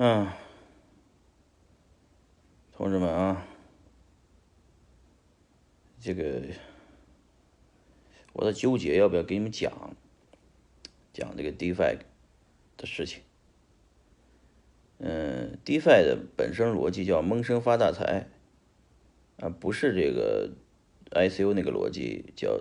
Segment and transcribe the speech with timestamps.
[0.00, 0.28] 嗯，
[2.70, 3.44] 同志们啊，
[5.98, 6.40] 这个
[8.32, 9.96] 我在纠结要不要给你们讲
[11.12, 11.98] 讲这个 DeFi
[12.76, 13.24] 的事情。
[14.98, 18.28] 嗯，DeFi 的本身逻辑叫闷声发大财
[19.40, 20.52] 啊，不是这个
[21.10, 22.60] ICO 那个逻辑叫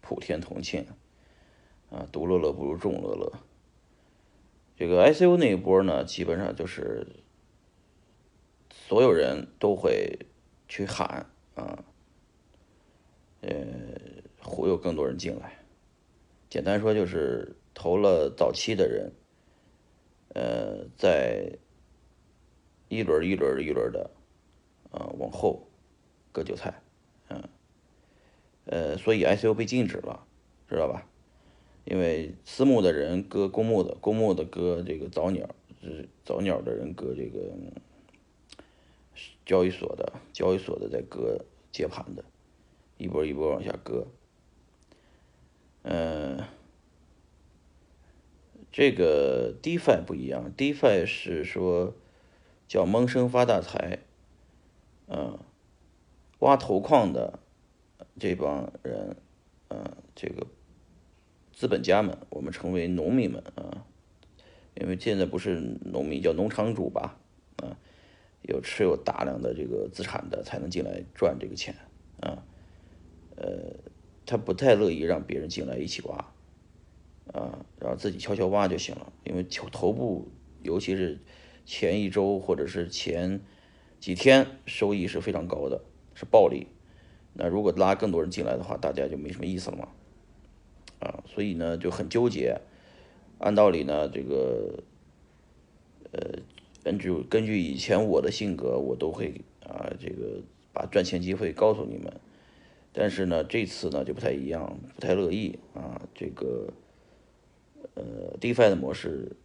[0.00, 0.86] 普天同庆
[1.90, 3.30] 啊，独乐乐不如众乐乐。
[4.80, 7.06] 这个 ICO 那一波呢，基本上就是
[8.70, 10.20] 所有人都会
[10.68, 11.84] 去喊啊，
[13.42, 13.52] 呃，
[14.40, 15.58] 忽悠更多人进来。
[16.48, 19.12] 简单说就是投了早期的人，
[20.32, 21.58] 呃，在
[22.88, 24.10] 一轮一轮一轮的
[24.92, 25.68] 啊往后
[26.32, 26.82] 割韭菜，
[27.28, 27.48] 嗯，
[28.64, 30.26] 呃，所以 ICO 被禁止了，
[30.66, 31.06] 知道吧？
[31.84, 35.48] 因为私募的人割公募的，公募的割这个早鸟，
[35.82, 37.52] 是早鸟的人割这个
[39.44, 42.24] 交易所的，交易所的在割接盘的，
[42.98, 44.06] 一波一波往下割。
[45.82, 46.44] 嗯，
[48.70, 51.94] 这个 DeFi 不一样，DeFi 是说
[52.68, 54.00] 叫闷声发大财，
[55.08, 55.38] 嗯，
[56.40, 57.40] 挖头矿的
[58.18, 59.16] 这帮人，
[59.68, 60.46] 嗯，这个。
[61.60, 63.84] 资本家们，我们称为农民们啊，
[64.80, 67.18] 因为现在不是农民叫农场主吧，
[67.56, 67.76] 啊，
[68.40, 71.74] 有持有大量的这个资产的才能进来赚这个钱
[72.20, 72.42] 啊，
[73.36, 73.74] 呃，
[74.24, 76.16] 他不太乐意让别人进来一起挖，
[77.34, 80.28] 啊，然后自己悄悄挖就行了，因为头头部
[80.62, 81.18] 尤其是
[81.66, 83.38] 前一周或者是前
[83.98, 85.82] 几天收益是非常高的，
[86.14, 86.68] 是暴利，
[87.34, 89.88] 那如果拉更多人进来的话，大家就没什么意思了嘛。
[91.00, 92.60] 啊，所以呢就很纠结。
[93.38, 94.82] 按道理呢，这个，
[96.12, 96.20] 呃，
[96.84, 100.42] 根据根据以前我的性格，我都会啊，这个
[100.74, 102.12] 把赚钱机会告诉你们。
[102.92, 106.02] 但是呢，这次呢就不太一样，不太乐意啊。
[106.14, 106.68] 这个，
[107.94, 109.36] 呃，DeFi 的模式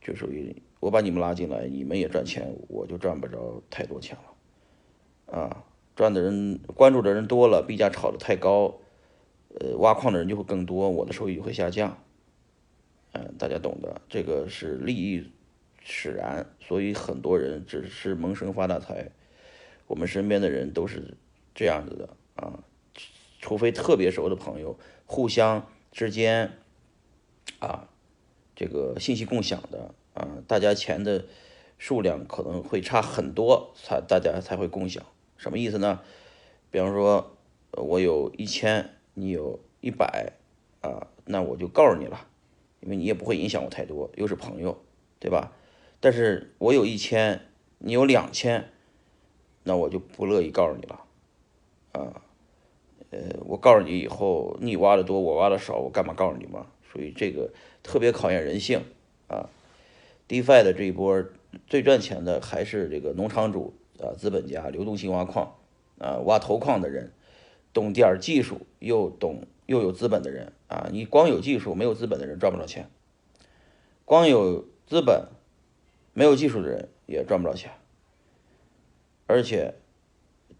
[0.00, 5.38] 就属于我把你们拉进来，你们也赚钱，我就赚不着太多钱了。
[5.38, 5.64] 啊，
[5.96, 8.78] 赚的人关注的人多了，币价炒得太高。
[9.60, 11.98] 呃，挖矿的人就会更多，我的收益会下降。
[13.12, 15.30] 嗯，大家懂的，这个是利益
[15.82, 19.10] 使然，所以很多人只是萌生发大财。
[19.86, 21.18] 我们身边的人都是
[21.54, 22.64] 这样子的啊，
[23.40, 26.52] 除非特别熟的朋友，互相之间
[27.58, 27.90] 啊，
[28.56, 31.26] 这个信息共享的啊，大家钱的
[31.76, 35.04] 数量可能会差很多，才大家才会共享。
[35.36, 36.00] 什么意思呢？
[36.70, 37.36] 比方说，
[37.72, 38.96] 我有一千。
[39.14, 40.32] 你有一百
[40.80, 42.26] 啊，那我就告诉你了，
[42.80, 44.76] 因为你也不会影响我太多，又是朋友，
[45.18, 45.52] 对吧？
[46.00, 48.70] 但是我有一千，你有两千，
[49.62, 51.04] 那我就不乐意告诉你了，
[51.92, 52.22] 啊，
[53.10, 56.66] 呃，我告诉你以后，你挖的多，我挖的少，我干嘛告诉你嘛？
[56.92, 57.50] 所以这个
[57.82, 58.82] 特别考验人性
[59.28, 59.48] 啊。
[60.28, 61.24] DeFi 的这一波
[61.66, 65.56] 最赚钱的还是这个农场主啊，资本家，流动性挖矿
[65.98, 67.12] 啊，挖头矿的人。
[67.72, 72.90] 懂点技术又懂又有资本的人啊，你光有技术没有资本的人赚不着钱，
[74.04, 75.28] 光有资本
[76.12, 77.72] 没有技术的人也赚不着钱，
[79.26, 79.74] 而且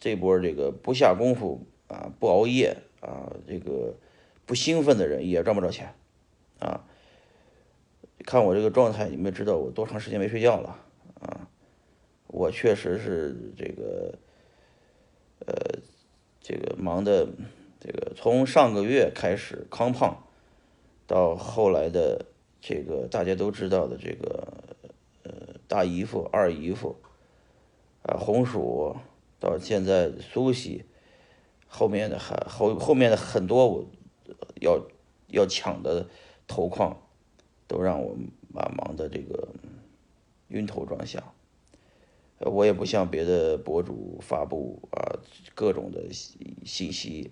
[0.01, 3.95] 这波这个不下功夫啊，不熬夜啊，这个
[4.47, 5.95] 不兴奋的人也赚不着钱
[6.59, 6.87] 啊。
[8.25, 10.79] 看我这个状态，你们知道我多长时间没睡觉了
[11.21, 11.49] 啊？
[12.29, 14.19] 我确实是这个。
[16.53, 17.27] 这个忙的，
[17.81, 20.23] 这个从上个月开始康胖，
[21.07, 22.27] 到后来的
[22.61, 24.53] 这个大家都知道的这个
[25.23, 25.33] 呃
[25.67, 26.97] 大姨夫、二姨夫，
[28.03, 28.95] 啊红薯，
[29.41, 30.85] 到现在苏西，
[31.67, 33.87] 后面的还后后面的很多我
[34.61, 34.79] 要
[35.29, 36.07] 要抢的
[36.47, 36.95] 头矿，
[37.67, 38.15] 都让我
[38.53, 39.49] 把忙的这个
[40.49, 41.23] 晕头转向。
[42.45, 45.19] 我也不像别的博主发布啊
[45.55, 47.31] 各种的信息，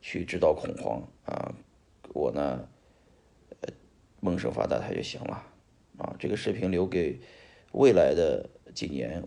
[0.00, 1.54] 去制造恐慌啊，
[2.14, 2.68] 我呢，
[3.60, 3.68] 呃，
[4.20, 5.44] 闷声发大财就行了
[5.98, 6.16] 啊。
[6.18, 7.20] 这个视频留给
[7.72, 9.22] 未来的几年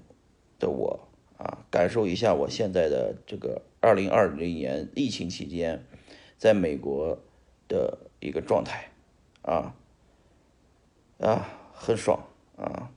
[0.57, 1.07] 的我
[1.37, 5.85] 啊，感受一下我现在的这个二零二零年疫情期间
[6.37, 7.19] 在美国
[7.67, 8.89] 的一个状态
[9.43, 9.75] 啊
[11.19, 12.91] 啊，很爽啊。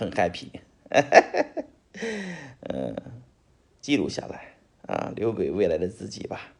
[0.00, 0.48] 很 happy，
[2.72, 2.96] 嗯，
[3.82, 4.54] 记录下来
[4.86, 6.54] 啊，留给未来的自己吧。